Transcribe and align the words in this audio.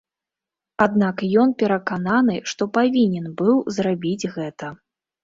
Аднак 0.85 1.17
ён 1.41 1.53
перакананы, 1.59 2.37
што 2.53 2.67
павінен 2.79 3.29
быў 3.43 3.55
зрабіць 3.77 4.29
гэта. 4.35 4.73